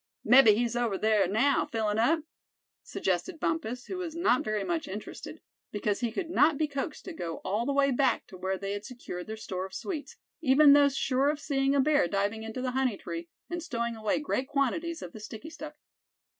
"Mebbe 0.23 0.47
he's 0.47 0.75
over 0.75 0.97
there 0.97 1.27
now, 1.27 1.63
fillin' 1.63 1.99
up?" 1.99 2.21
suggested 2.81 3.39
Bumpus, 3.39 3.85
who 3.85 3.97
was 3.99 4.15
not 4.15 4.43
very 4.43 4.63
much 4.63 4.87
interested, 4.87 5.41
because 5.71 5.99
he 5.99 6.11
could 6.11 6.27
not 6.31 6.57
be 6.57 6.67
coaxed 6.67 7.05
to 7.05 7.13
go 7.13 7.37
all 7.45 7.67
the 7.67 7.71
way 7.71 7.91
back 7.91 8.25
to 8.25 8.35
where 8.35 8.57
they 8.57 8.71
had 8.71 8.83
secured 8.83 9.27
their 9.27 9.37
store 9.37 9.67
of 9.67 9.75
sweets, 9.75 10.17
even 10.41 10.73
though 10.73 10.89
sure 10.89 11.29
of 11.29 11.39
seeing 11.39 11.75
a 11.75 11.79
bear 11.79 12.07
diving 12.07 12.41
into 12.41 12.63
the 12.63 12.71
honey 12.71 12.97
tree, 12.97 13.29
and 13.47 13.61
stowing 13.61 13.95
away 13.95 14.17
great 14.17 14.47
quantities 14.47 15.03
of 15.03 15.13
the 15.13 15.19
sticky 15.19 15.51
stuff. 15.51 15.75